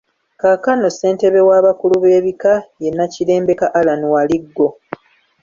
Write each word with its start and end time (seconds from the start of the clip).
Kaakano 0.39 0.85
Ssentebe 0.91 1.39
w’abakulu 1.49 1.95
b’ebkika 2.03 2.53
ye 2.81 2.89
Nakirembeka 2.95 3.65
Allan 3.79 4.01
Waliggo. 4.13 4.67